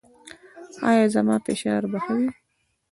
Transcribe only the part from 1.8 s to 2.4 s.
به ښه شي؟